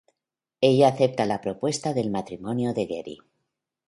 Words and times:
Ella 0.67 0.87
acepta 0.93 1.27
la 1.27 1.39
propuesta 1.41 1.93
de 1.93 2.09
matrimonio 2.09 2.73
de 2.73 2.87
Gary. 2.87 3.19